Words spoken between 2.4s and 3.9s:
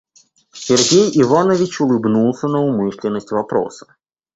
на умышленность вопроса.